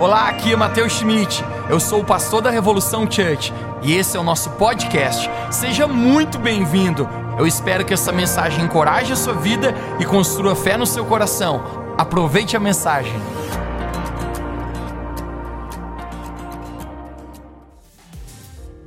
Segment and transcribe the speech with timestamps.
[0.00, 1.44] Olá, aqui é Matheus Schmidt.
[1.68, 5.28] Eu sou o pastor da Revolução Church e esse é o nosso podcast.
[5.50, 7.06] Seja muito bem-vindo.
[7.38, 11.94] Eu espero que essa mensagem encoraje a sua vida e construa fé no seu coração.
[11.98, 13.12] Aproveite a mensagem.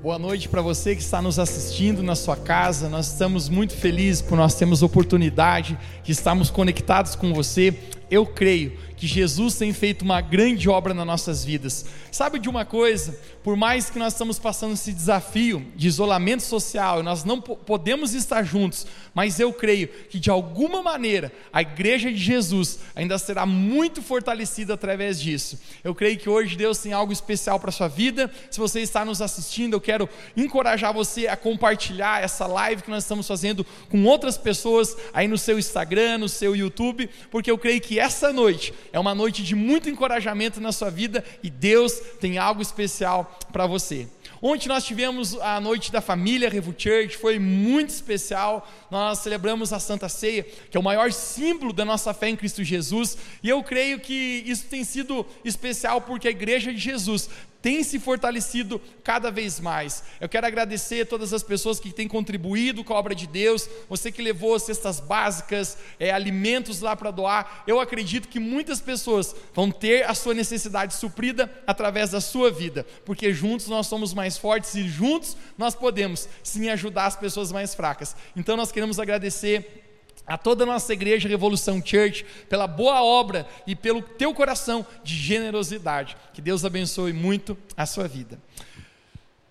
[0.01, 2.89] Boa noite para você que está nos assistindo na sua casa.
[2.89, 7.79] Nós estamos muito felizes por nós termos oportunidade de estarmos conectados com você.
[8.09, 11.85] Eu creio que Jesus tem feito uma grande obra nas nossas vidas.
[12.09, 13.19] Sabe de uma coisa?
[13.43, 18.43] Por mais que nós estamos passando esse desafio de isolamento social, nós não podemos estar
[18.43, 24.01] juntos, mas eu creio que de alguma maneira a igreja de Jesus ainda será muito
[24.01, 25.59] fortalecida através disso.
[25.83, 28.31] Eu creio que hoje Deus tem algo especial para a sua vida.
[28.49, 33.03] Se você está nos assistindo, eu quero encorajar você a compartilhar essa live que nós
[33.03, 37.81] estamos fazendo com outras pessoas aí no seu Instagram, no seu YouTube, porque eu creio
[37.81, 42.37] que essa noite é uma noite de muito encorajamento na sua vida e Deus tem
[42.37, 44.07] algo especial para você.
[44.45, 48.69] Ontem nós tivemos a noite da família Revo Church, foi muito especial.
[48.91, 52.61] Nós celebramos a Santa Ceia, que é o maior símbolo da nossa fé em Cristo
[52.61, 57.29] Jesus, e eu creio que isso tem sido especial porque a igreja de Jesus
[57.63, 60.03] tem se fortalecido cada vez mais.
[60.19, 64.11] Eu quero agradecer todas as pessoas que têm contribuído com a obra de Deus, você
[64.11, 67.63] que levou cestas básicas, é, alimentos lá para doar.
[67.65, 72.85] Eu acredito que muitas pessoas vão ter a sua necessidade suprida através da sua vida,
[73.05, 77.73] porque juntos nós somos mais fortes e juntos nós podemos sim ajudar as pessoas mais
[77.73, 78.13] fracas.
[78.35, 79.82] Então nós queremos agradecer
[80.25, 85.15] a toda a nossa igreja Revolução Church pela boa obra e pelo teu coração de
[85.15, 86.15] generosidade.
[86.33, 88.39] Que Deus abençoe muito a sua vida.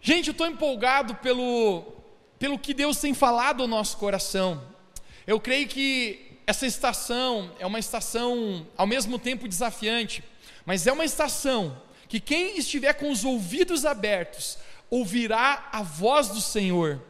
[0.00, 1.84] Gente, eu estou empolgado pelo,
[2.38, 4.62] pelo que Deus tem falado ao nosso coração.
[5.26, 10.24] Eu creio que essa estação é uma estação ao mesmo tempo desafiante,
[10.64, 14.58] mas é uma estação que quem estiver com os ouvidos abertos
[14.90, 17.00] ouvirá a voz do Senhor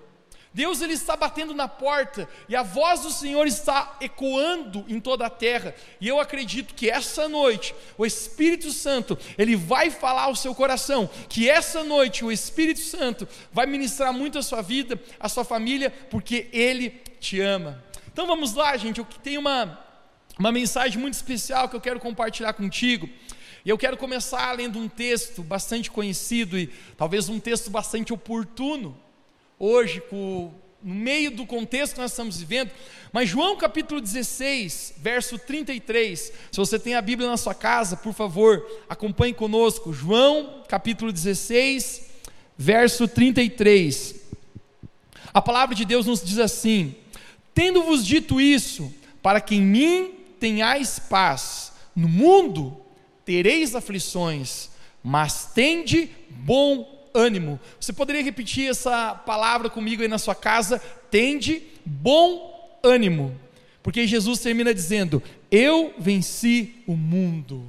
[0.55, 5.27] Deus ele está batendo na porta e a voz do Senhor está ecoando em toda
[5.27, 5.75] a terra.
[6.01, 11.09] E eu acredito que essa noite o Espírito Santo, ele vai falar ao seu coração,
[11.29, 15.91] que essa noite o Espírito Santo vai ministrar muito a sua vida, a sua família,
[16.11, 17.83] porque ele te ama.
[18.13, 19.79] Então vamos lá, gente, eu tenho uma
[20.39, 23.09] uma mensagem muito especial que eu quero compartilhar contigo.
[23.65, 26.67] E eu quero começar lendo um texto bastante conhecido e
[26.97, 28.99] talvez um texto bastante oportuno
[29.63, 30.53] hoje, no
[30.83, 32.73] meio do contexto que nós estamos vivendo,
[33.13, 36.33] mas João capítulo 16, verso 33.
[36.51, 39.93] Se você tem a Bíblia na sua casa, por favor, acompanhe conosco.
[39.93, 42.11] João capítulo 16,
[42.59, 44.17] verso 33.
[45.33, 46.97] A palavra de Deus nos diz assim:
[47.55, 52.77] Tendo-vos dito isso, para que em mim tenhais paz, no mundo
[53.25, 54.71] tereis aflições,
[55.05, 57.59] mas tende bom ânimo.
[57.81, 60.79] Você poderia repetir essa palavra comigo aí na sua casa?
[61.11, 63.39] Tende bom ânimo.
[63.83, 67.69] Porque Jesus termina dizendo: Eu venci o mundo.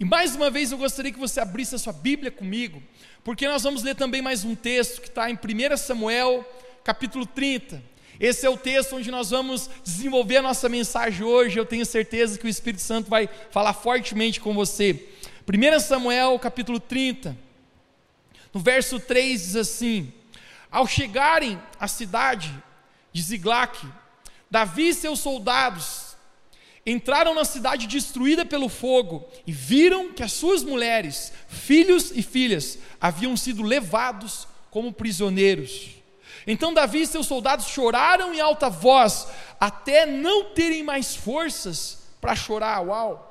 [0.00, 2.80] E mais uma vez eu gostaria que você abrisse a sua Bíblia comigo,
[3.24, 6.48] porque nós vamos ler também mais um texto que está em 1 Samuel,
[6.84, 7.82] capítulo 30.
[8.20, 11.58] Esse é o texto onde nós vamos desenvolver a nossa mensagem hoje.
[11.58, 15.08] Eu tenho certeza que o Espírito Santo vai falar fortemente com você.
[15.46, 17.36] 1 Samuel, capítulo 30.
[18.52, 20.12] No verso 3 diz assim:
[20.70, 22.52] Ao chegarem à cidade
[23.12, 23.86] de Ziglac,
[24.50, 26.16] Davi e seus soldados
[26.86, 32.78] entraram na cidade destruída pelo fogo e viram que as suas mulheres, filhos e filhas
[32.98, 35.90] haviam sido levados como prisioneiros.
[36.46, 39.28] Então Davi e seus soldados choraram em alta voz,
[39.60, 42.80] até não terem mais forças para chorar.
[42.80, 43.24] Uau!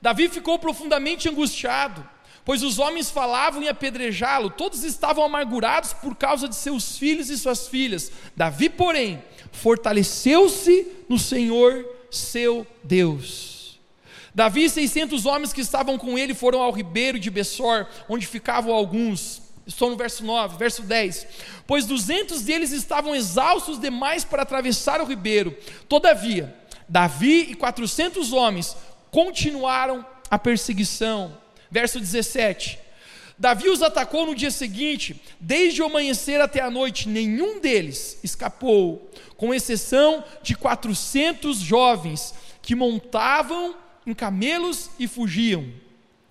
[0.00, 2.08] Davi ficou profundamente angustiado
[2.44, 7.38] pois os homens falavam em apedrejá-lo, todos estavam amargurados por causa de seus filhos e
[7.38, 8.12] suas filhas.
[8.36, 9.22] Davi, porém,
[9.52, 13.80] fortaleceu-se no Senhor seu Deus.
[14.34, 18.74] Davi e 600 homens que estavam com ele foram ao ribeiro de Bessor, onde ficavam
[18.74, 19.42] alguns.
[19.66, 21.26] Estou no verso 9, verso 10.
[21.66, 25.56] Pois duzentos deles estavam exaustos demais para atravessar o ribeiro.
[25.88, 26.54] Todavia,
[26.88, 28.76] Davi e quatrocentos homens
[29.10, 31.43] continuaram a perseguição
[31.74, 32.78] verso 17.
[33.36, 39.10] Davi os atacou no dia seguinte, desde o amanhecer até a noite, nenhum deles escapou,
[39.36, 42.32] com exceção de 400 jovens
[42.62, 43.74] que montavam
[44.06, 45.66] em camelos e fugiam.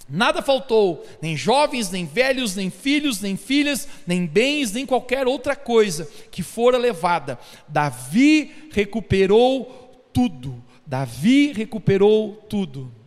[0.08, 5.58] Nada faltou, nem jovens, nem velhos, nem filhos, nem filhas, nem bens, nem qualquer outra
[5.58, 7.38] coisa que fora levada.
[7.68, 10.64] Davi recuperou tudo.
[10.88, 13.03] Davi recuperou tudo.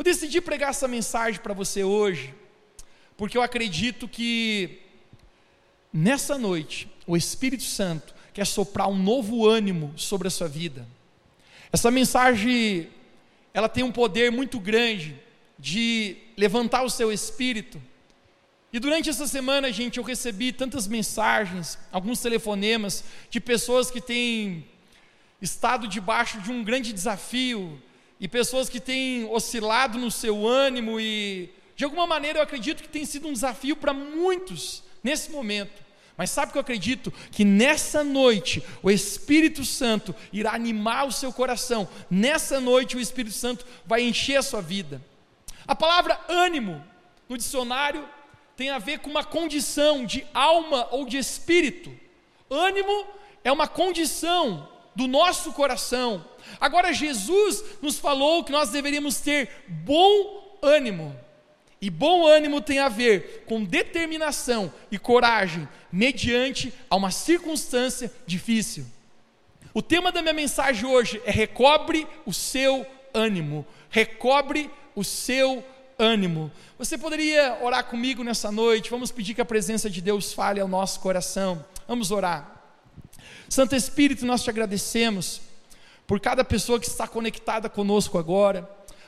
[0.00, 2.34] Eu decidi pregar essa mensagem para você hoje,
[3.18, 4.78] porque eu acredito que
[5.92, 10.88] nessa noite o Espírito Santo quer soprar um novo ânimo sobre a sua vida.
[11.70, 12.88] Essa mensagem,
[13.52, 15.20] ela tem um poder muito grande
[15.58, 17.78] de levantar o seu espírito.
[18.72, 24.64] E durante essa semana, gente, eu recebi tantas mensagens, alguns telefonemas de pessoas que têm
[25.42, 27.78] estado debaixo de um grande desafio
[28.20, 32.88] e pessoas que têm oscilado no seu ânimo e de alguma maneira eu acredito que
[32.88, 35.82] tem sido um desafio para muitos nesse momento.
[36.14, 37.10] Mas sabe o que eu acredito?
[37.32, 41.88] Que nessa noite o Espírito Santo irá animar o seu coração.
[42.10, 45.02] Nessa noite o Espírito Santo vai encher a sua vida.
[45.66, 46.84] A palavra ânimo
[47.26, 48.06] no dicionário
[48.54, 51.90] tem a ver com uma condição de alma ou de espírito.
[52.50, 53.06] Ânimo
[53.42, 56.24] é uma condição do nosso coração.
[56.60, 61.16] Agora Jesus nos falou que nós deveríamos ter bom ânimo.
[61.80, 68.84] E bom ânimo tem a ver com determinação e coragem mediante a uma circunstância difícil.
[69.72, 73.64] O tema da minha mensagem hoje é recobre o seu ânimo.
[73.88, 75.64] Recobre o seu
[75.98, 76.50] ânimo.
[76.78, 78.90] Você poderia orar comigo nessa noite?
[78.90, 81.64] Vamos pedir que a presença de Deus fale ao nosso coração.
[81.86, 82.59] Vamos orar.
[83.50, 85.40] Santo Espírito, nós te agradecemos
[86.06, 88.62] por cada pessoa que está conectada conosco agora.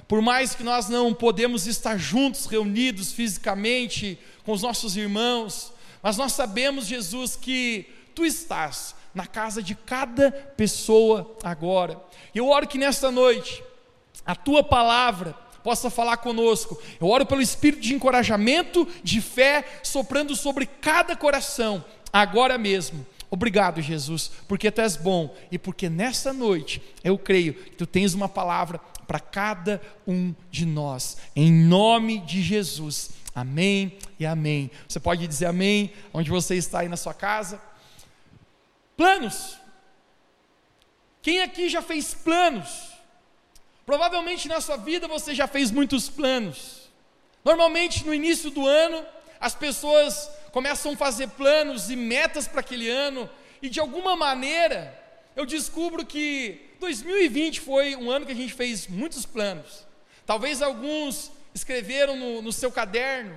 [0.08, 5.72] Por mais que nós não podemos estar juntos, reunidos fisicamente com os nossos irmãos,
[6.02, 7.86] mas nós sabemos, Jesus, que
[8.16, 12.02] tu estás na casa de cada pessoa agora.
[12.34, 13.62] Eu oro que nesta noite
[14.26, 16.82] a tua palavra possa falar conosco.
[17.00, 23.06] Eu oro pelo espírito de encorajamento, de fé, soprando sobre cada coração, agora mesmo.
[23.32, 28.12] Obrigado, Jesus, porque tu és bom e porque nessa noite eu creio que tu tens
[28.12, 33.12] uma palavra para cada um de nós, em nome de Jesus.
[33.34, 34.70] Amém e amém.
[34.86, 37.58] Você pode dizer amém onde você está aí na sua casa.
[38.98, 39.56] Planos.
[41.22, 42.92] Quem aqui já fez planos?
[43.86, 46.82] Provavelmente na sua vida você já fez muitos planos.
[47.42, 49.02] Normalmente no início do ano,
[49.40, 53.28] as pessoas começam a fazer planos e metas para aquele ano,
[53.60, 54.96] e de alguma maneira
[55.34, 59.86] eu descubro que 2020 foi um ano que a gente fez muitos planos.
[60.26, 63.34] Talvez alguns escreveram no, no seu caderno,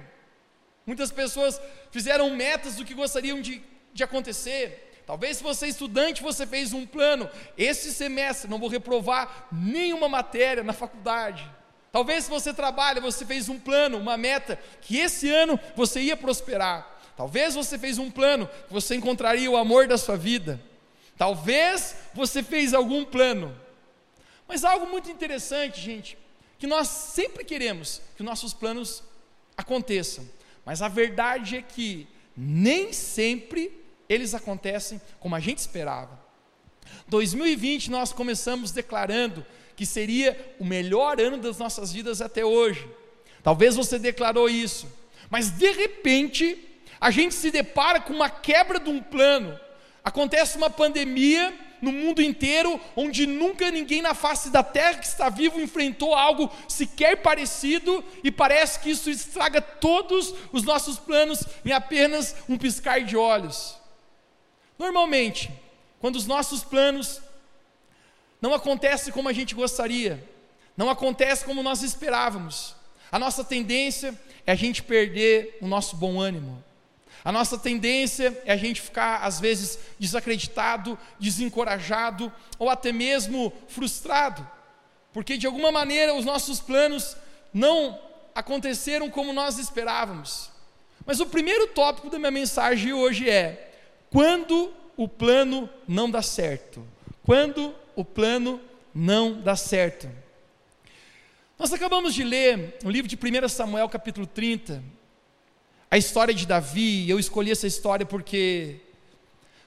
[0.85, 1.59] muitas pessoas
[1.89, 3.63] fizeram metas do que gostariam de,
[3.93, 4.81] de acontecer.
[5.05, 7.29] Talvez se você é estudante, você fez um plano.
[7.57, 11.49] Esse semestre não vou reprovar nenhuma matéria na faculdade.
[11.91, 16.17] Talvez se você trabalha, você fez um plano, uma meta, que esse ano você ia
[16.17, 16.94] prosperar.
[17.15, 20.61] Talvez você fez um plano que você encontraria o amor da sua vida.
[21.17, 23.55] Talvez você fez algum plano.
[24.47, 26.17] Mas algo muito interessante, gente,
[26.59, 29.03] que nós sempre queremos que nossos planos
[29.57, 30.27] aconteçam.
[30.65, 33.71] Mas a verdade é que nem sempre
[34.09, 36.19] eles acontecem como a gente esperava.
[37.07, 39.45] 2020 nós começamos declarando
[39.75, 42.87] que seria o melhor ano das nossas vidas até hoje.
[43.43, 44.87] Talvez você declarou isso,
[45.29, 49.59] mas de repente a gente se depara com uma quebra de um plano
[50.05, 51.51] Acontece uma pandemia
[51.81, 56.51] no mundo inteiro, onde nunca ninguém na face da terra que está vivo enfrentou algo
[56.69, 63.01] sequer parecido, e parece que isso estraga todos os nossos planos em apenas um piscar
[63.01, 63.77] de olhos.
[64.77, 65.49] Normalmente,
[65.99, 67.19] quando os nossos planos
[68.39, 70.23] não acontecem como a gente gostaria,
[70.77, 72.75] não acontecem como nós esperávamos,
[73.11, 74.13] a nossa tendência
[74.45, 76.63] é a gente perder o nosso bom ânimo.
[77.23, 84.47] A nossa tendência é a gente ficar, às vezes, desacreditado, desencorajado ou até mesmo frustrado,
[85.13, 87.15] porque de alguma maneira os nossos planos
[87.53, 87.99] não
[88.33, 90.51] aconteceram como nós esperávamos.
[91.05, 93.71] Mas o primeiro tópico da minha mensagem hoje é:
[94.09, 96.85] quando o plano não dá certo.
[97.23, 98.61] Quando o plano
[98.93, 100.09] não dá certo.
[101.57, 104.83] Nós acabamos de ler o livro de 1 Samuel, capítulo 30,
[105.95, 108.81] a história de Davi, eu escolhi essa história porque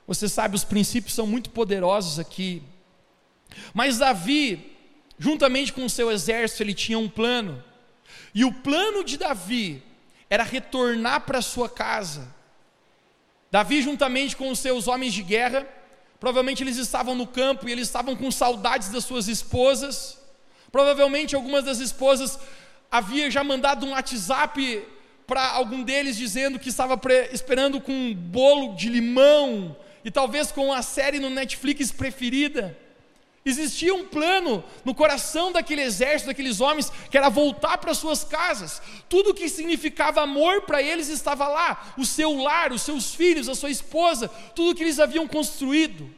[0.06, 2.62] você sabe, os princípios são muito poderosos aqui.
[3.72, 4.76] Mas Davi,
[5.18, 7.64] juntamente com o seu exército, ele tinha um plano.
[8.34, 9.82] E o plano de Davi
[10.28, 12.28] era retornar para sua casa.
[13.50, 15.66] Davi, juntamente com os seus homens de guerra,
[16.20, 20.18] provavelmente eles estavam no campo e eles estavam com saudades das suas esposas.
[20.70, 22.38] Provavelmente algumas das esposas
[22.90, 24.86] havia já mandado um WhatsApp
[25.28, 26.98] para algum deles dizendo que estava
[27.30, 32.76] esperando com um bolo de limão e talvez com a série no Netflix preferida.
[33.44, 38.80] Existia um plano no coração daquele exército, daqueles homens, que era voltar para suas casas.
[39.06, 43.54] Tudo que significava amor para eles estava lá: o seu lar, os seus filhos, a
[43.54, 46.10] sua esposa, tudo que eles haviam construído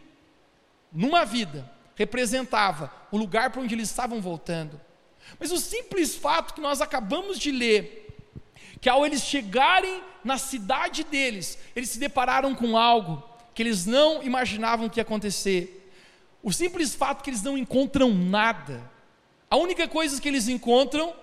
[0.92, 4.80] numa vida representava o lugar para onde eles estavam voltando.
[5.38, 8.09] Mas o simples fato que nós acabamos de ler,
[8.80, 13.22] que ao eles chegarem na cidade deles, eles se depararam com algo
[13.54, 15.90] que eles não imaginavam que ia acontecer.
[16.42, 18.82] O simples fato que eles não encontram nada.
[19.50, 21.14] A única coisa que eles encontram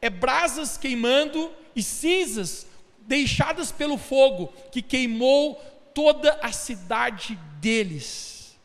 [0.00, 2.66] é brasas queimando e cinzas
[3.00, 5.56] deixadas pelo fogo que queimou
[5.94, 8.56] toda a cidade deles.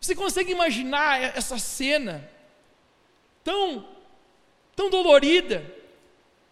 [0.00, 2.28] Você consegue imaginar essa cena
[3.44, 3.86] tão
[4.74, 5.79] tão dolorida?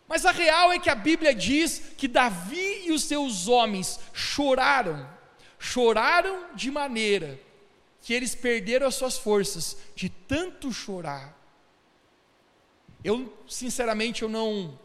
[0.08, 5.06] Mas a real é que a Bíblia diz que Davi e os seus homens choraram,
[5.58, 7.38] choraram de maneira
[8.00, 11.36] que eles perderam as suas forças de tanto chorar.
[13.04, 14.78] Eu, sinceramente, eu não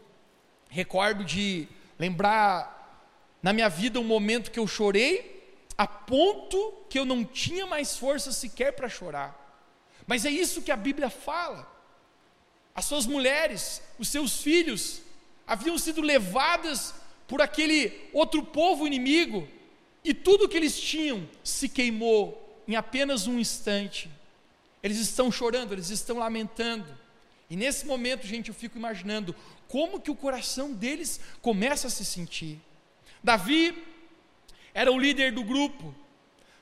[0.68, 1.66] recordo de
[1.98, 2.72] lembrar
[3.42, 5.32] na minha vida um momento que eu chorei
[5.76, 9.40] a ponto que eu não tinha mais força sequer para chorar.
[10.06, 11.70] Mas é isso que a Bíblia fala.
[12.74, 15.00] As suas mulheres, os seus filhos,
[15.46, 16.94] haviam sido levadas
[17.26, 19.48] por aquele outro povo inimigo,
[20.04, 24.10] e tudo que eles tinham se queimou, em apenas um instante.
[24.82, 26.86] Eles estão chorando, eles estão lamentando.
[27.48, 29.34] E nesse momento, gente, eu fico imaginando
[29.66, 32.60] como que o coração deles começa a se sentir.
[33.22, 33.82] Davi
[34.74, 35.94] era o líder do grupo.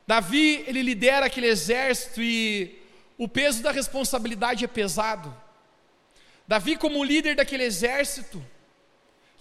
[0.07, 2.81] Davi, ele lidera aquele exército e
[3.19, 5.35] o peso da responsabilidade é pesado.
[6.47, 8.45] Davi, como líder daquele exército,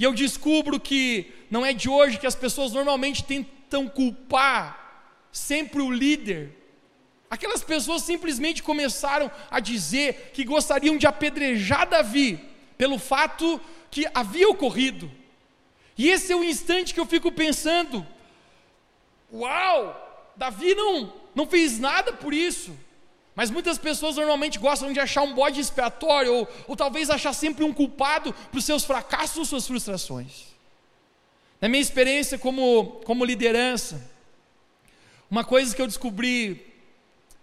[0.02, 5.80] e eu descubro que não é de hoje que as pessoas normalmente tentam culpar sempre
[5.80, 6.58] o líder.
[7.30, 12.44] Aquelas pessoas simplesmente começaram a dizer que gostariam de apedrejar Davi
[12.80, 15.12] pelo fato que havia ocorrido.
[15.96, 18.04] E esse é o instante que eu fico pensando:
[19.32, 22.76] uau, Davi não, não fez nada por isso.
[23.36, 27.64] Mas muitas pessoas normalmente gostam de achar um bode expiatório, ou, ou talvez achar sempre
[27.64, 30.48] um culpado para os seus fracassos suas frustrações.
[31.60, 34.10] Na minha experiência como, como liderança,
[35.30, 36.66] uma coisa que eu descobri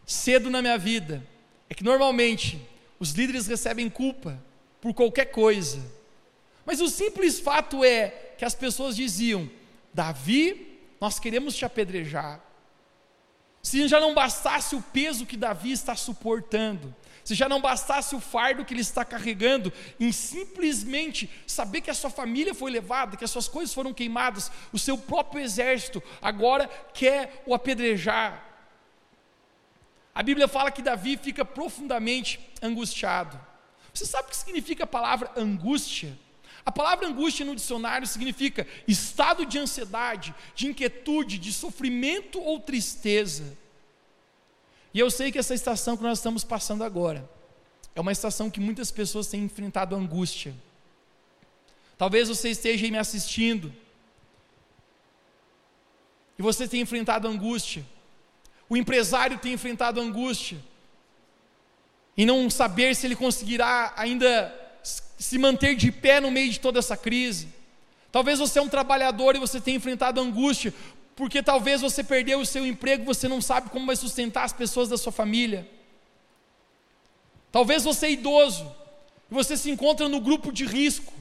[0.04, 1.26] cedo na minha vida
[1.70, 2.60] é que normalmente
[2.98, 4.42] os líderes recebem culpa
[4.80, 5.80] por qualquer coisa.
[6.66, 9.48] Mas o simples fato é que as pessoas diziam:
[9.92, 12.44] Davi, nós queremos te apedrejar.
[13.62, 18.20] Se já não bastasse o peso que Davi está suportando, se já não bastasse o
[18.20, 23.24] fardo que ele está carregando, em simplesmente saber que a sua família foi levada, que
[23.24, 28.44] as suas coisas foram queimadas, o seu próprio exército agora quer o apedrejar.
[30.14, 33.38] A Bíblia fala que Davi fica profundamente angustiado.
[33.92, 36.18] Você sabe o que significa a palavra angústia?
[36.64, 43.56] A palavra angústia no dicionário significa estado de ansiedade, de inquietude, de sofrimento ou tristeza.
[44.92, 47.28] E eu sei que essa estação que nós estamos passando agora
[47.94, 50.54] é uma estação que muitas pessoas têm enfrentado angústia.
[51.96, 53.74] Talvez você esteja aí me assistindo
[56.38, 57.84] e você tenha enfrentado angústia.
[58.68, 60.58] O empresário tem enfrentado angústia
[62.16, 66.78] e não saber se ele conseguirá ainda se manter de pé no meio de toda
[66.78, 67.48] essa crise.
[68.10, 70.72] Talvez você é um trabalhador e você tenha enfrentado angústia
[71.18, 74.88] porque talvez você perdeu o seu emprego, você não sabe como vai sustentar as pessoas
[74.88, 75.68] da sua família.
[77.50, 78.64] Talvez você é idoso
[79.28, 81.12] e você se encontra no grupo de risco,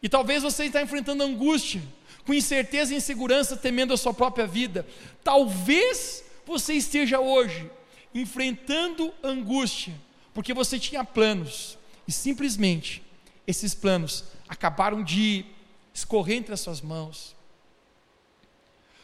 [0.00, 1.82] e talvez você está enfrentando angústia,
[2.24, 4.86] com incerteza e insegurança, temendo a sua própria vida.
[5.24, 7.68] Talvez você esteja hoje
[8.14, 9.92] enfrentando angústia,
[10.32, 13.02] porque você tinha planos e simplesmente
[13.46, 15.44] esses planos acabaram de
[15.92, 17.34] escorrer entre as suas mãos.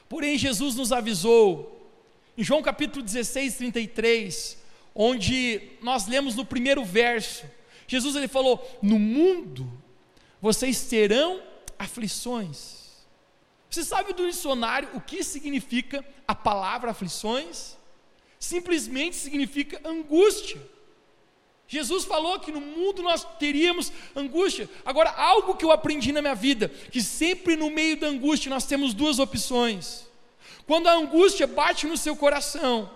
[0.08, 1.88] Porém, Jesus nos avisou,
[2.36, 4.58] em João capítulo 16, 33,
[4.94, 7.44] onde nós lemos no primeiro verso,
[7.86, 9.70] Jesus ele falou: No mundo
[10.40, 11.42] vocês terão
[11.78, 12.80] aflições.
[13.70, 17.76] Você sabe do dicionário o que significa a palavra aflições?
[18.38, 20.60] Simplesmente significa angústia.
[21.70, 24.68] Jesus falou que no mundo nós teríamos angústia.
[24.84, 28.64] Agora, algo que eu aprendi na minha vida, que sempre no meio da angústia nós
[28.64, 30.04] temos duas opções.
[30.66, 32.90] Quando a angústia bate no seu coração,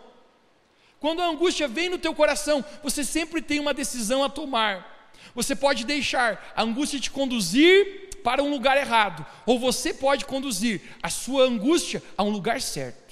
[0.99, 5.09] quando a angústia vem no teu coração, você sempre tem uma decisão a tomar.
[5.37, 10.83] Você pode deixar a angústia te conduzir para um lugar errado, ou você pode conduzir
[11.01, 13.04] a sua angústia a um lugar certo.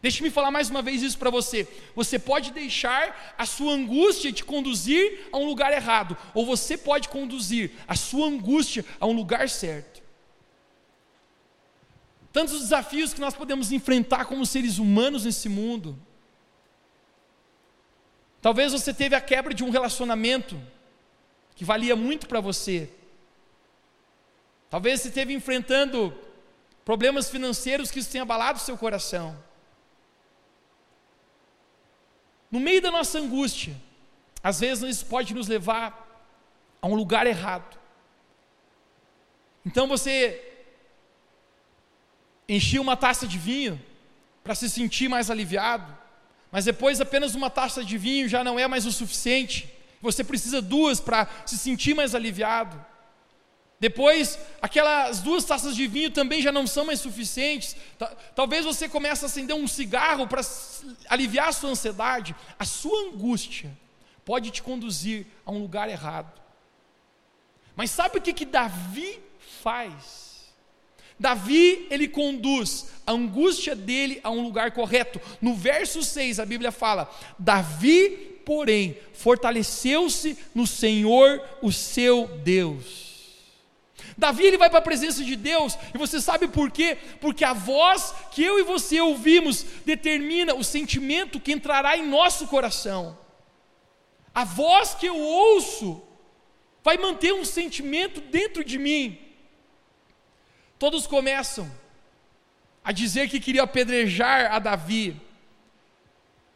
[0.00, 1.66] Deixe-me falar mais uma vez isso para você.
[1.94, 7.08] Você pode deixar a sua angústia te conduzir a um lugar errado, ou você pode
[7.08, 10.00] conduzir a sua angústia a um lugar certo.
[12.32, 15.98] Tantos desafios que nós podemos enfrentar como seres humanos nesse mundo.
[18.40, 20.60] Talvez você teve a quebra de um relacionamento
[21.56, 22.88] que valia muito para você.
[24.70, 26.16] Talvez você esteve enfrentando
[26.84, 29.47] problemas financeiros que tenham abalado o seu coração.
[32.50, 33.76] No meio da nossa angústia,
[34.42, 36.06] às vezes isso pode nos levar
[36.80, 37.76] a um lugar errado.
[39.66, 40.42] Então você
[42.48, 43.80] enchia uma taça de vinho
[44.42, 45.96] para se sentir mais aliviado,
[46.50, 49.68] mas depois apenas uma taça de vinho já não é mais o suficiente.
[50.00, 52.82] Você precisa duas para se sentir mais aliviado.
[53.80, 57.76] Depois, aquelas duas taças de vinho também já não são mais suficientes.
[58.34, 60.42] Talvez você comece a acender um cigarro para
[61.08, 62.34] aliviar a sua ansiedade.
[62.58, 63.70] A sua angústia
[64.24, 66.32] pode te conduzir a um lugar errado.
[67.76, 69.20] Mas sabe o que, que Davi
[69.62, 70.28] faz?
[71.18, 75.20] Davi, ele conduz a angústia dele a um lugar correto.
[75.40, 77.08] No verso 6, a Bíblia fala:
[77.38, 83.07] Davi, porém, fortaleceu-se no Senhor, o seu Deus.
[84.18, 86.98] Davi ele vai para a presença de Deus, e você sabe por quê?
[87.20, 92.48] Porque a voz que eu e você ouvimos determina o sentimento que entrará em nosso
[92.48, 93.16] coração.
[94.34, 96.02] A voz que eu ouço
[96.82, 99.16] vai manter um sentimento dentro de mim.
[100.80, 101.70] Todos começam
[102.82, 105.16] a dizer que queria apedrejar a Davi.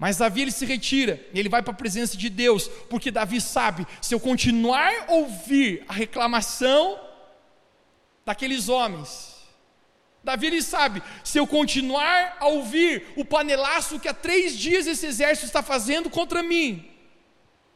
[0.01, 3.87] Mas Davi ele se retira, ele vai para a presença de Deus, porque Davi sabe:
[4.01, 7.12] se eu continuar a ouvir a reclamação
[8.25, 9.33] daqueles homens.
[10.25, 15.07] Davi ele sabe, se eu continuar a ouvir o panelaço que há três dias esse
[15.07, 16.92] exército está fazendo contra mim,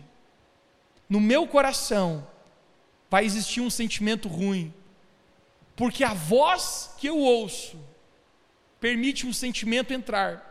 [1.10, 2.25] no meu coração
[3.10, 4.73] vai existir um sentimento ruim,
[5.75, 7.89] porque a voz que eu ouço
[8.79, 10.45] permite um sentimento entrar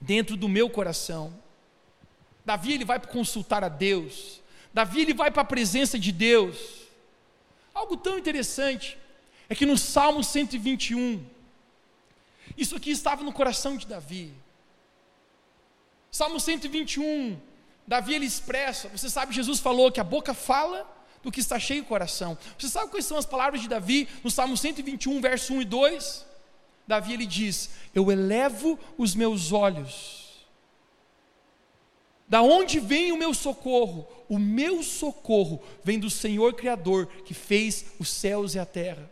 [0.00, 1.34] dentro do meu coração.
[2.44, 4.40] Davi ele vai consultar a Deus.
[4.72, 6.82] Davi ele vai para a presença de Deus.
[7.72, 8.98] Algo tão interessante
[9.48, 11.24] é que no Salmo 121,
[12.56, 14.32] isso aqui estava no coração de Davi.
[16.10, 17.38] Salmo 121,
[17.86, 20.88] Davi ele expressa, você sabe, Jesus falou que a boca fala
[21.22, 22.38] do que está cheio o coração.
[22.58, 26.33] Você sabe quais são as palavras de Davi no Salmo 121, verso 1 e 2?
[26.86, 30.24] Davi ele diz: Eu elevo os meus olhos.
[32.26, 34.08] Da onde vem o meu socorro?
[34.28, 39.10] O meu socorro vem do Senhor Criador que fez os céus e a terra.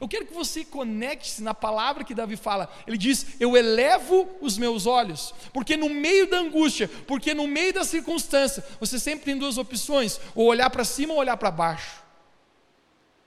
[0.00, 2.72] Eu quero que você conecte-se na palavra que Davi fala.
[2.86, 7.72] Ele diz: Eu elevo os meus olhos, porque no meio da angústia, porque no meio
[7.72, 12.02] da circunstância, você sempre tem duas opções: ou olhar para cima ou olhar para baixo.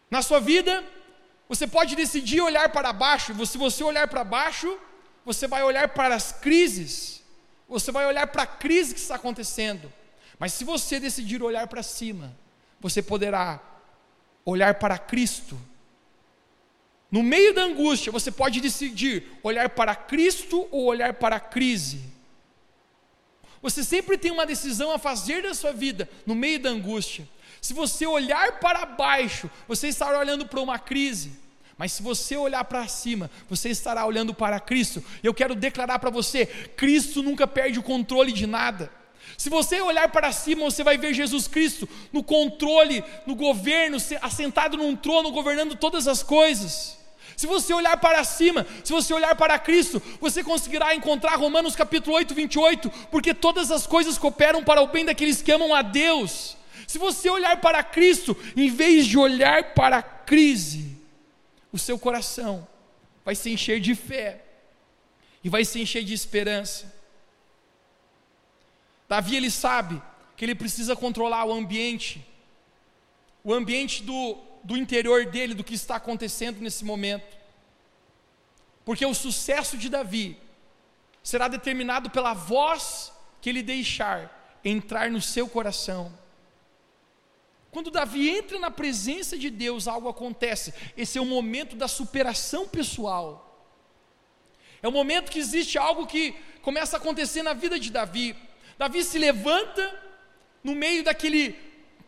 [0.10, 0.84] Na sua vida,
[1.47, 4.77] você pode decidir olhar para baixo, se você olhar para baixo,
[5.23, 7.23] você vai olhar para as crises,
[7.67, 9.91] você vai olhar para a crise que está acontecendo.
[10.39, 12.36] Mas se você decidir olhar para cima,
[12.79, 13.60] você poderá
[14.43, 15.58] olhar para Cristo.
[17.12, 22.01] No meio da angústia, você pode decidir olhar para Cristo ou olhar para a crise.
[23.62, 27.27] Você sempre tem uma decisão a fazer da sua vida no meio da angústia.
[27.65, 31.32] Se você olhar para baixo, você estará olhando para uma crise.
[31.75, 35.04] Mas se você olhar para cima, você estará olhando para Cristo.
[35.23, 38.91] Eu quero declarar para você: Cristo nunca perde o controle de nada.
[39.36, 44.78] Se você olhar para cima, você vai ver Jesus Cristo no controle, no governo, assentado
[44.78, 46.99] num trono, governando todas as coisas.
[47.36, 52.15] Se você olhar para cima, se você olhar para Cristo, você conseguirá encontrar Romanos capítulo
[52.15, 56.56] 8, 28, porque todas as coisas cooperam para o bem daqueles que amam a Deus.
[56.88, 60.98] Se você olhar para Cristo, em vez de olhar para a crise,
[61.71, 62.67] o seu coração
[63.24, 64.43] vai se encher de fé
[65.43, 66.93] e vai se encher de esperança.
[69.08, 70.02] Davi ele sabe
[70.36, 72.26] que ele precisa controlar o ambiente,
[73.43, 77.38] o ambiente do, do interior dele, do que está acontecendo nesse momento,
[78.84, 80.38] porque o sucesso de Davi
[81.24, 86.12] será determinado pela voz que ele deixar entrar no seu coração.
[87.75, 90.73] Quando Davi entra na presença de Deus, algo acontece.
[90.95, 93.69] Esse é o momento da superação pessoal.
[94.81, 98.33] É o momento que existe algo que começa a acontecer na vida de Davi.
[98.77, 99.83] Davi se levanta
[100.63, 101.53] no meio daquele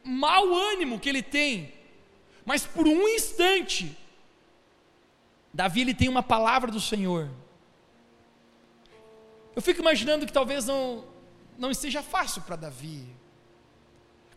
[0.06, 1.74] mau ânimo que ele tem,
[2.46, 3.94] mas por um instante,
[5.54, 7.30] Davi ele tem uma palavra do Senhor.
[9.54, 11.04] Eu fico imaginando que talvez não,
[11.58, 13.06] não esteja fácil para Davi.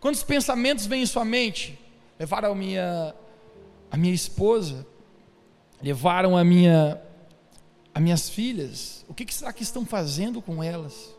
[0.01, 1.79] Quantos pensamentos vêm em sua mente?
[2.19, 3.15] Levaram a minha,
[3.91, 4.87] a minha esposa,
[5.83, 7.01] levaram a minha,
[7.95, 9.05] as minhas filhas.
[9.09, 11.15] O que, que será que estão fazendo com elas?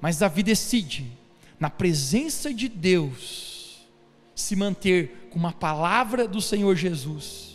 [0.00, 1.10] Mas Davi decide,
[1.58, 3.86] na presença de Deus,
[4.34, 7.54] se manter com uma palavra do Senhor Jesus.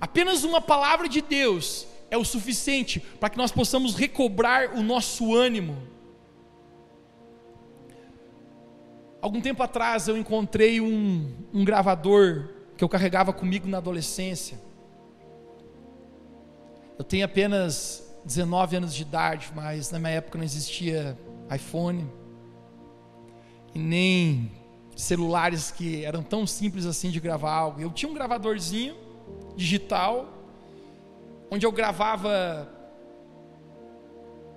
[0.00, 5.34] Apenas uma palavra de Deus é o suficiente para que nós possamos recobrar o nosso
[5.34, 5.91] ânimo.
[9.22, 14.60] Algum tempo atrás eu encontrei um, um gravador que eu carregava comigo na adolescência.
[16.98, 21.16] Eu tenho apenas 19 anos de idade, mas na minha época não existia
[21.54, 22.04] iPhone
[23.72, 24.50] e nem
[24.96, 27.80] celulares que eram tão simples assim de gravar algo.
[27.80, 28.96] Eu tinha um gravadorzinho
[29.54, 30.26] digital
[31.48, 32.68] onde eu gravava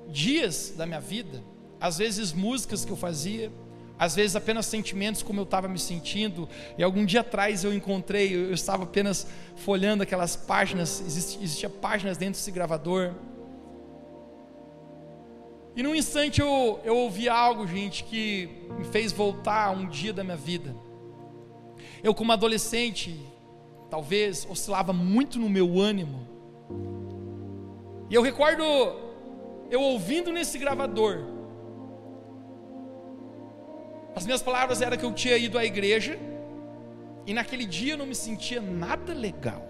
[0.07, 1.43] dias da minha vida,
[1.79, 3.51] às vezes músicas que eu fazia,
[3.97, 6.47] às vezes apenas sentimentos como eu estava me sentindo.
[6.77, 12.39] E algum dia atrás eu encontrei, eu estava apenas folhando aquelas páginas, existia, páginas dentro
[12.39, 13.13] desse gravador.
[15.75, 20.13] E num instante eu, eu ouvi algo, gente, que me fez voltar a um dia
[20.13, 20.75] da minha vida.
[22.03, 23.19] Eu, como adolescente,
[23.89, 26.27] talvez oscilava muito no meu ânimo.
[28.09, 28.63] E eu recordo
[29.69, 31.34] eu ouvindo nesse gravador.
[34.15, 36.17] As minhas palavras eram que eu tinha ido à igreja
[37.25, 39.67] e naquele dia eu não me sentia nada legal.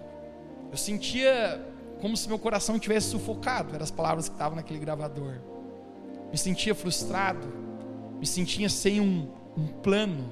[0.70, 1.60] Eu sentia
[2.00, 5.40] como se meu coração tivesse sufocado, eram as palavras que estavam naquele gravador
[6.30, 7.46] me sentia frustrado,
[8.18, 10.30] me sentia sem um, um plano.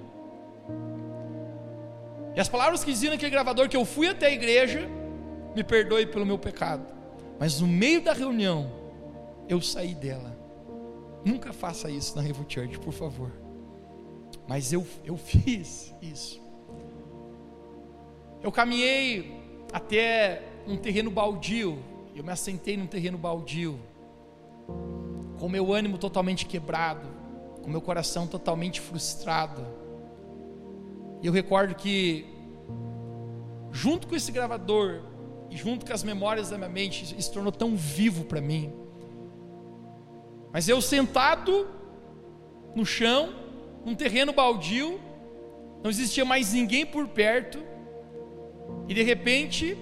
[2.34, 4.88] E as palavras que diziam naquele gravador que eu fui até a igreja,
[5.54, 6.84] me perdoe pelo meu pecado.
[7.38, 8.70] Mas no meio da reunião,
[9.48, 10.36] eu saí dela.
[11.24, 13.30] Nunca faça isso na Revo Church, por favor.
[14.46, 16.42] Mas eu, eu fiz isso.
[18.42, 19.40] Eu caminhei
[19.72, 21.78] até um terreno baldio.
[22.14, 23.78] Eu me assentei num terreno baldio
[25.38, 27.06] com meu ânimo totalmente quebrado,
[27.62, 29.66] com meu coração totalmente frustrado.
[31.20, 32.26] E eu recordo que,
[33.72, 35.02] junto com esse gravador,
[35.50, 38.72] e junto com as memórias da minha mente, isso se tornou tão vivo para mim.
[40.52, 41.68] Mas eu sentado
[42.74, 43.32] no chão,
[43.84, 45.00] num terreno baldio,
[45.82, 47.62] não existia mais ninguém por perto,
[48.88, 49.76] e de repente,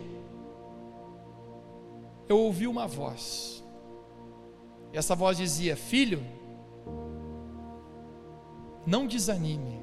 [2.28, 3.62] eu ouvi uma voz.
[4.92, 6.22] E essa voz dizia: Filho,
[8.86, 9.80] não desanime,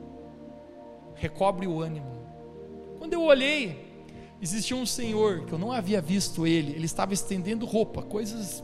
[1.16, 2.20] recobre o ânimo.
[2.98, 4.06] Quando eu olhei,
[4.42, 8.64] existia um senhor que eu não havia visto ele, ele estava estendendo roupa, coisas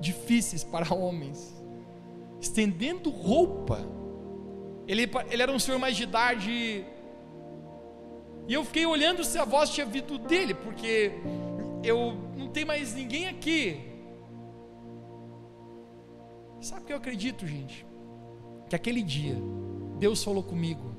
[0.00, 1.54] difíceis para homens,
[2.40, 3.99] estendendo roupa.
[4.90, 6.84] Ele, ele era um senhor mais de idade,
[8.48, 11.12] e eu fiquei olhando se a voz tinha vindo dele, porque
[11.84, 11.98] eu
[12.36, 13.90] não tem mais ninguém aqui
[16.60, 17.86] Sabe o que eu acredito, gente?
[18.68, 19.34] Que aquele dia,
[19.98, 20.94] Deus falou comigo.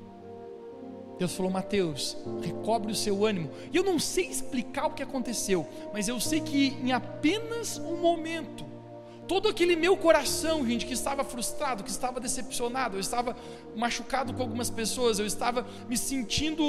[1.19, 3.51] Deus falou, Mateus, recobre o seu ânimo.
[3.71, 7.97] E eu não sei explicar o que aconteceu, mas eu sei que em apenas um
[7.97, 8.65] momento,
[9.27, 13.35] todo aquele meu coração, gente, que estava frustrado, que estava decepcionado, eu estava
[13.75, 16.63] machucado com algumas pessoas, eu estava me sentindo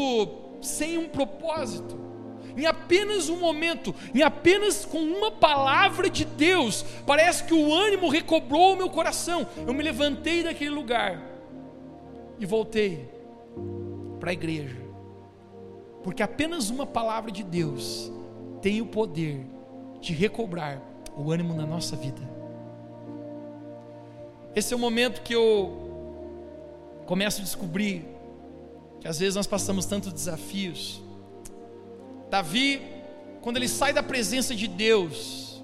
[0.61, 2.13] sem um propósito
[2.57, 8.09] em apenas um momento, em apenas com uma palavra de Deus, parece que o ânimo
[8.09, 9.47] recobrou o meu coração.
[9.67, 11.23] Eu me levantei daquele lugar
[12.39, 13.09] e voltei
[14.21, 14.81] para a igreja,
[16.03, 18.13] porque apenas uma palavra de Deus
[18.61, 19.47] tem o poder
[20.01, 20.81] de recobrar
[21.17, 22.42] o ânimo na nossa vida.
[24.55, 28.05] Esse é o momento que eu começo a descobrir
[29.01, 31.03] que às vezes nós passamos tantos desafios
[32.33, 32.81] Davi,
[33.43, 35.63] quando ele sai da presença de Deus,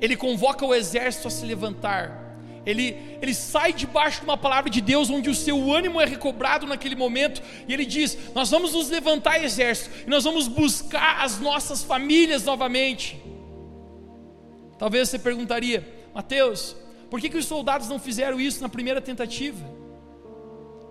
[0.00, 2.38] ele convoca o exército a se levantar.
[2.64, 6.66] Ele, ele sai debaixo de uma palavra de Deus, onde o seu ânimo é recobrado
[6.66, 11.38] naquele momento, e ele diz: Nós vamos nos levantar, exército, e nós vamos buscar as
[11.38, 13.22] nossas famílias novamente.
[14.78, 16.74] Talvez você perguntaria, Mateus,
[17.10, 19.66] por que, que os soldados não fizeram isso na primeira tentativa?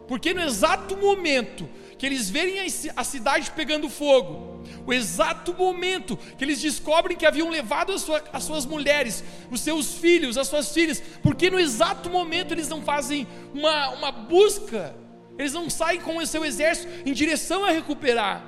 [0.08, 2.56] Porque no exato momento que eles verem
[2.96, 8.24] a cidade pegando fogo, o exato momento que eles descobrem que haviam levado as, sua,
[8.34, 12.82] as suas mulheres, os seus filhos, as suas filhas, porque no exato momento eles não
[12.82, 14.96] fazem uma, uma busca,
[15.38, 18.44] eles não saem com o seu exército em direção a recuperar.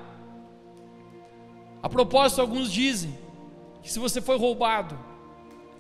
[1.82, 3.18] A propósito, alguns dizem
[3.82, 4.98] que se você foi roubado,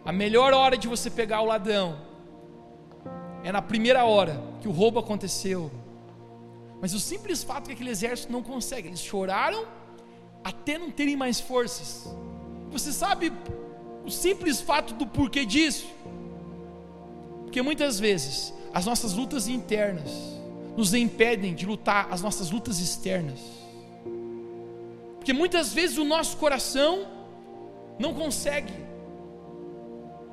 [0.03, 1.97] a melhor hora de você pegar o ladrão
[3.43, 5.71] é na primeira hora que o roubo aconteceu
[6.81, 9.65] mas o simples fato que aquele exército não consegue, eles choraram
[10.43, 12.11] até não terem mais forças.
[12.71, 13.31] Você sabe
[14.03, 15.85] o simples fato do porquê disso?
[17.43, 20.09] Porque muitas vezes as nossas lutas internas
[20.75, 23.39] nos impedem de lutar as nossas lutas externas.
[25.17, 27.05] Porque muitas vezes o nosso coração
[27.99, 28.73] não consegue,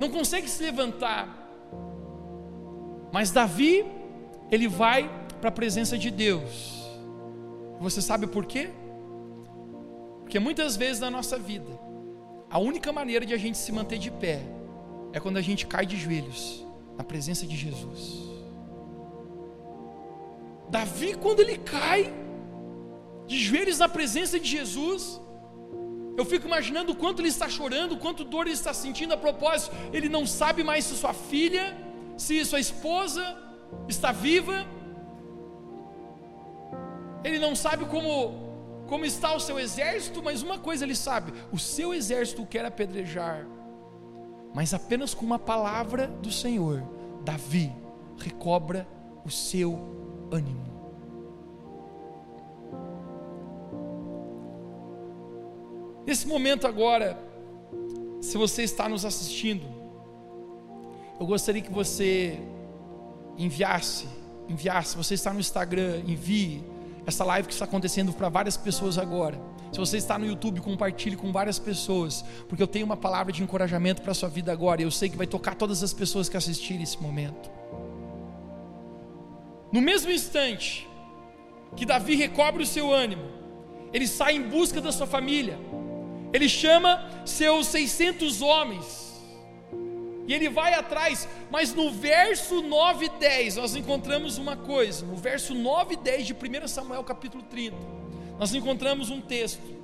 [0.00, 1.34] não consegue se levantar.
[3.12, 3.84] Mas Davi,
[4.50, 6.78] ele vai para a presença de Deus.
[7.80, 8.70] Você sabe por quê?
[10.20, 11.78] Porque muitas vezes na nossa vida,
[12.50, 14.42] a única maneira de a gente se manter de pé
[15.12, 16.64] é quando a gente cai de joelhos
[16.96, 18.28] na presença de Jesus.
[20.68, 22.12] Davi, quando ele cai
[23.26, 25.20] de joelhos na presença de Jesus,
[26.18, 29.74] eu fico imaginando o quanto ele está chorando, quanto dor ele está sentindo a propósito.
[29.92, 31.76] Ele não sabe mais se sua filha,
[32.16, 33.22] se sua esposa
[33.88, 34.66] está viva,
[37.22, 38.46] ele não sabe como
[38.88, 43.46] como está o seu exército, mas uma coisa ele sabe: o seu exército quer apedrejar.
[44.52, 46.83] Mas apenas com uma palavra do Senhor,
[47.22, 47.72] Davi
[48.18, 48.88] recobra
[49.24, 49.78] o seu
[50.33, 50.67] ânimo.
[56.09, 57.18] Nesse momento agora,
[58.18, 59.66] se você está nos assistindo,
[61.21, 62.40] eu gostaria que você
[63.37, 64.09] enviasse,
[64.49, 66.64] enviasse, você está no Instagram, envie
[67.05, 69.38] essa live que está acontecendo para várias pessoas agora.
[69.71, 73.42] Se você está no YouTube, compartilhe com várias pessoas, porque eu tenho uma palavra de
[73.42, 76.27] encorajamento para a sua vida agora, e eu sei que vai tocar todas as pessoas
[76.27, 77.51] que assistirem esse momento.
[79.71, 80.88] No mesmo instante
[81.77, 83.25] que Davi recobre o seu ânimo,
[83.92, 85.59] ele sai em busca da sua família,
[86.33, 89.09] ele chama seus 600 homens,
[90.27, 95.17] e ele vai atrás, mas no verso 9 e 10 nós encontramos uma coisa, no
[95.17, 97.77] verso 9 e 10 de 1 Samuel capítulo 30,
[98.38, 99.79] nós encontramos um texto.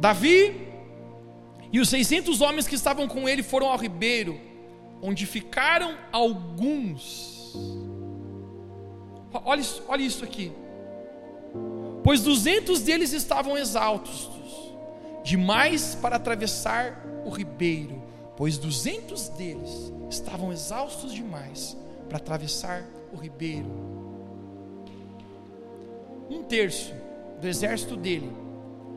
[0.00, 0.68] Davi
[1.72, 4.40] e os 600 homens que estavam com ele foram ao ribeiro,
[5.00, 7.54] onde ficaram alguns.
[9.32, 10.50] Olha olha isso aqui.
[12.02, 14.30] Pois 200 deles estavam exaustos,
[15.22, 18.10] demais para atravessar o ribeiro
[18.40, 21.76] pois duzentos deles estavam exaustos demais
[22.08, 23.68] para atravessar o ribeiro.
[26.30, 26.94] Um terço
[27.38, 28.32] do exército dele,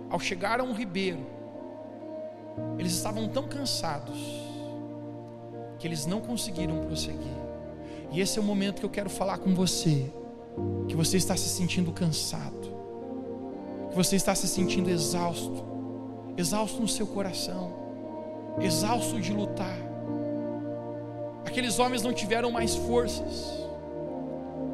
[0.09, 1.27] ao chegar a um ribeiro,
[2.79, 4.17] eles estavam tão cansados
[5.77, 7.35] que eles não conseguiram prosseguir.
[8.13, 10.09] E esse é o momento que eu quero falar com você,
[10.87, 12.62] que você está se sentindo cansado,
[13.93, 15.63] que você está se sentindo exausto,
[16.35, 17.83] exausto no seu coração
[18.59, 19.77] exausto de lutar.
[21.45, 23.63] Aqueles homens não tiveram mais forças.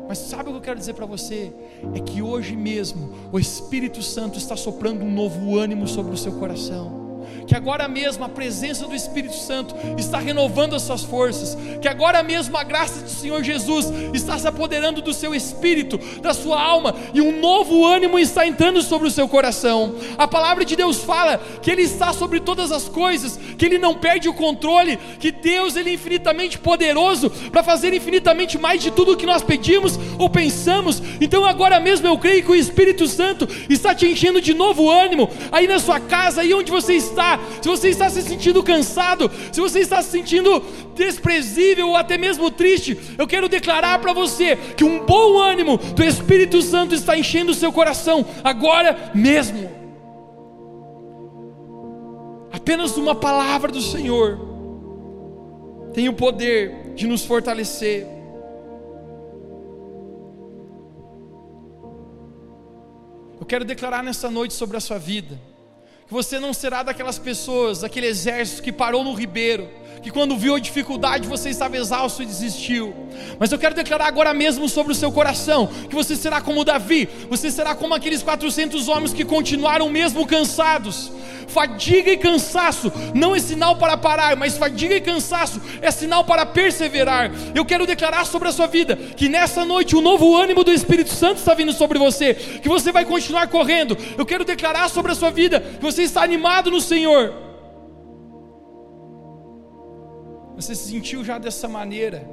[0.07, 1.53] Mas sabe o que eu quero dizer para você?
[1.93, 6.33] É que hoje mesmo o Espírito Santo está soprando um novo ânimo sobre o seu
[6.33, 6.98] coração
[7.47, 12.21] que agora mesmo a presença do Espírito Santo está renovando as suas forças, que agora
[12.21, 16.95] mesmo a graça do Senhor Jesus está se apoderando do seu espírito, da sua alma,
[17.13, 19.95] e um novo ânimo está entrando sobre o seu coração.
[20.17, 23.95] A palavra de Deus fala que Ele está sobre todas as coisas, que Ele não
[23.95, 29.13] perde o controle, que Deus Ele é infinitamente poderoso para fazer infinitamente mais de tudo
[29.13, 31.01] o que nós pedimos ou pensamos.
[31.19, 35.29] Então agora mesmo eu creio que o Espírito Santo está te enchendo de novo ânimo
[35.51, 37.18] aí na sua casa, aí onde você está,
[37.61, 40.63] se você está se sentindo cansado, se você está se sentindo
[40.95, 46.03] desprezível ou até mesmo triste, eu quero declarar para você que um bom ânimo do
[46.03, 49.69] Espírito Santo está enchendo o seu coração agora mesmo.
[52.51, 54.39] Apenas uma palavra do Senhor
[55.93, 58.07] tem o poder de nos fortalecer.
[63.39, 65.48] Eu quero declarar nessa noite sobre a sua vida
[66.09, 69.69] você não será daquelas pessoas, daquele exército que parou no ribeiro,
[70.01, 72.95] que quando viu a dificuldade você estava exausto e desistiu.
[73.37, 77.07] Mas eu quero declarar agora mesmo sobre o seu coração que você será como Davi,
[77.29, 81.11] você será como aqueles 400 homens que continuaram mesmo cansados.
[81.49, 86.45] Fadiga e cansaço não é sinal para parar, mas fadiga e cansaço é sinal para
[86.45, 87.31] perseverar.
[87.55, 91.09] Eu quero declarar sobre a sua vida que nessa noite o novo ânimo do Espírito
[91.09, 93.97] Santo está vindo sobre você, que você vai continuar correndo.
[94.17, 97.33] Eu quero declarar sobre a sua vida que você está animado no Senhor.
[100.55, 102.29] Você se sentiu já dessa maneira,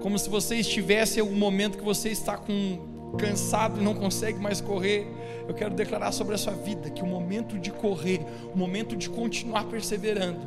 [0.00, 4.38] como se você estivesse em algum momento que você está com cansado e não consegue
[4.38, 5.06] mais correr
[5.48, 8.20] eu quero declarar sobre a sua vida que o momento de correr,
[8.54, 10.40] o momento de continuar perseverando,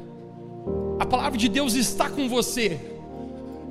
[1.00, 2.80] a palavra de Deus está com você.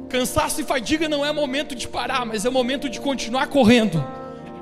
[0.08, 4.04] Cansaço e fadiga não é momento de parar, mas é momento de continuar correndo.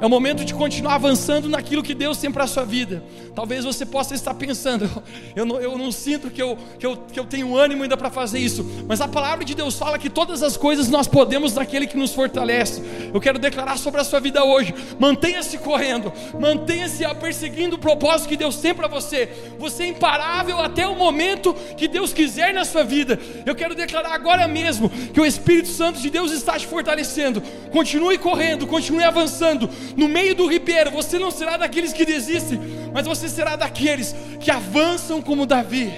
[0.01, 3.03] É o momento de continuar avançando naquilo que Deus tem para a sua vida.
[3.35, 4.89] Talvez você possa estar pensando,
[5.35, 8.11] eu não, eu não sinto que eu, que, eu, que eu tenho ânimo ainda para
[8.11, 11.87] fazer isso, mas a palavra de Deus fala que todas as coisas nós podemos naquele
[11.87, 12.83] que nos fortalece.
[13.13, 18.37] Eu quero declarar sobre a sua vida hoje: mantenha-se correndo, mantenha-se perseguindo o propósito que
[18.37, 19.29] Deus tem para você.
[19.59, 23.19] Você é imparável até o momento que Deus quiser na sua vida.
[23.45, 27.43] Eu quero declarar agora mesmo que o Espírito Santo de Deus está te fortalecendo.
[27.73, 32.61] Continue correndo, continue avançando no meio do ribeiro, você não será daqueles que desistem,
[32.93, 35.93] mas você será daqueles que avançam como Davi.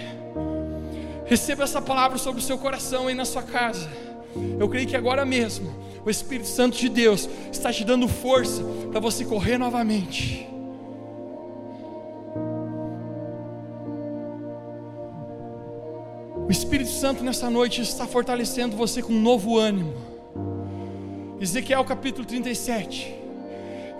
[1.26, 3.88] Receba essa palavra sobre o seu coração aí na sua casa.
[4.58, 5.72] Eu creio que agora mesmo
[6.04, 10.46] o Espírito Santo de Deus está te dando força para você correr novamente.
[16.48, 19.94] O Espírito Santo nessa noite está fortalecendo você com um novo ânimo.
[21.40, 23.19] Ezequiel capítulo 37.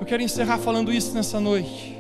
[0.00, 1.94] Eu quero encerrar falando isso nessa noite.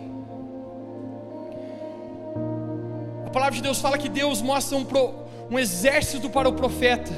[3.26, 5.14] A palavra de Deus fala que Deus mostra um, pro,
[5.50, 7.12] um exército para o profeta.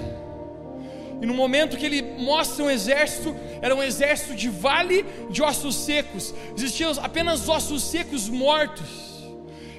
[1.20, 5.76] E no momento que ele mostra um exército, era um exército de vale de ossos
[5.76, 6.34] secos.
[6.56, 9.22] Existiam apenas ossos secos mortos.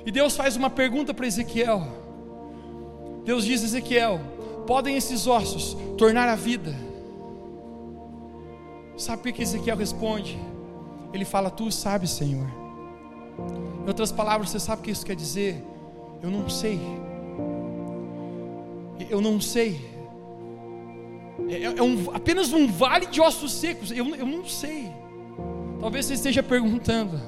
[0.05, 1.85] E Deus faz uma pergunta para Ezequiel.
[3.25, 4.21] Deus diz a Ezequiel:
[4.65, 6.73] Podem esses ossos tornar a vida?
[8.95, 10.52] Sabe o que Ezequiel responde?
[11.13, 12.47] Ele fala: Tu sabes, Senhor.
[13.83, 15.63] Em outras palavras, você sabe o que isso quer dizer?
[16.21, 16.79] Eu não sei.
[19.09, 19.93] Eu não sei.
[21.49, 23.91] É, é um, apenas um vale de ossos secos.
[23.91, 24.91] Eu, eu não sei.
[25.79, 27.19] Talvez você esteja perguntando.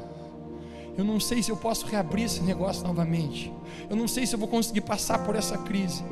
[0.98, 3.52] Eu não sei se eu posso reabrir esse negócio novamente.
[3.90, 6.04] Eu não sei se eu vou conseguir passar por essa crise.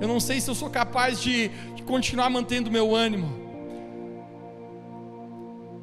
[0.00, 3.28] Eu não sei se eu sou capaz de, de continuar mantendo meu ânimo.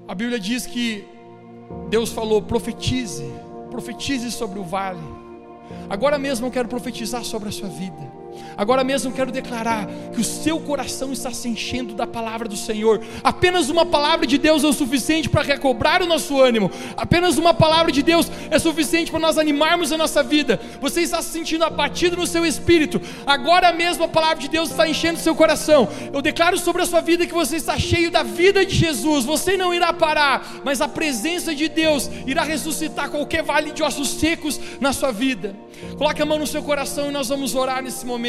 [0.08, 1.06] A Bíblia diz que
[1.90, 3.26] Deus falou: profetize,
[3.70, 5.00] profetize sobre o vale.
[5.90, 8.25] Agora mesmo eu quero profetizar sobre a sua vida.
[8.58, 13.02] Agora mesmo quero declarar que o seu coração está se enchendo da palavra do Senhor.
[13.24, 16.72] Apenas uma palavra de Deus é o suficiente para recobrar o nosso ânimo.
[16.96, 20.60] Apenas uma palavra de Deus é suficiente para nós animarmos a nossa vida.
[20.80, 23.02] Você está se sentindo abatido no seu espírito.
[23.26, 25.88] Agora mesmo a palavra de Deus está enchendo seu coração.
[26.14, 29.26] Eu declaro sobre a sua vida que você está cheio da vida de Jesus.
[29.26, 34.10] Você não irá parar, mas a presença de Deus irá ressuscitar qualquer vale de ossos
[34.10, 35.56] secos na sua vida.
[35.98, 38.25] Coloque a mão no seu coração e nós vamos orar nesse momento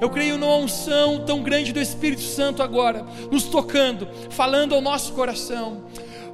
[0.00, 5.12] Eu creio numa unção tão grande do Espírito Santo agora, nos tocando, falando ao nosso
[5.12, 5.84] coração.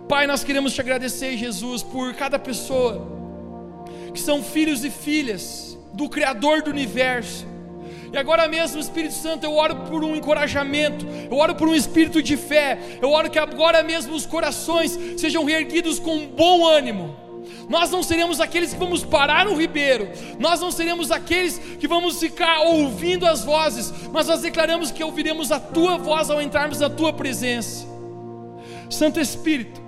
[0.08, 3.14] Pai, nós queremos te agradecer, Jesus, por cada pessoa
[4.12, 7.46] que são filhos e filhas do Criador do universo.
[8.12, 12.22] E agora mesmo, Espírito Santo, eu oro por um encorajamento, eu oro por um espírito
[12.22, 17.23] de fé, eu oro que agora mesmo os corações sejam reerguidos com bom ânimo
[17.68, 22.18] nós não seremos aqueles que vamos parar no ribeiro, nós não seremos aqueles que vamos
[22.18, 26.90] ficar ouvindo as vozes, mas nós declaramos que ouviremos a tua voz ao entrarmos na
[26.90, 27.86] tua presença.
[28.90, 29.80] Santo Espírito,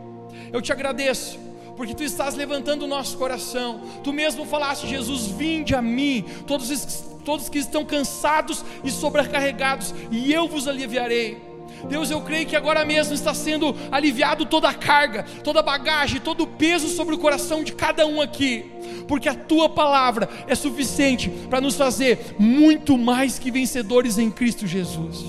[0.53, 1.39] eu te agradeço
[1.77, 3.83] porque tu estás levantando o nosso coração.
[4.03, 10.33] Tu mesmo falaste, Jesus, vinde a mim, todos, todos que estão cansados e sobrecarregados, e
[10.33, 11.56] eu vos aliviarei.
[11.88, 16.20] Deus, eu creio que agora mesmo está sendo aliviado toda a carga, toda a bagagem,
[16.20, 18.64] todo o peso sobre o coração de cada um aqui,
[19.07, 24.66] porque a tua palavra é suficiente para nos fazer muito mais que vencedores em Cristo
[24.66, 25.25] Jesus.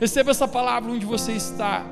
[0.00, 1.86] Receba essa palavra onde você está.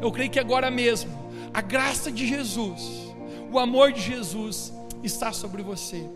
[0.00, 1.10] Eu creio que agora mesmo
[1.52, 3.12] a graça de Jesus,
[3.50, 6.08] o amor de Jesus está sobre você.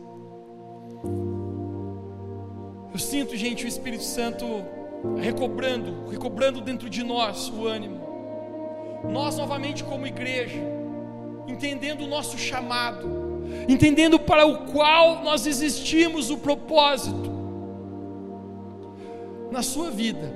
[2.92, 4.64] Eu sinto, gente, o Espírito Santo
[5.18, 8.00] recobrando, recobrando dentro de nós o ânimo.
[9.04, 10.60] Nós novamente como igreja,
[11.46, 13.08] entendendo o nosso chamado,
[13.68, 17.34] entendendo para o qual nós existimos o propósito.
[19.50, 20.34] na sua vida,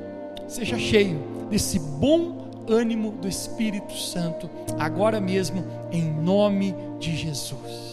[0.48, 1.18] seja cheio
[1.50, 4.48] desse bom ânimo do Espírito Santo,
[4.78, 7.89] agora mesmo, em nome de Jesus.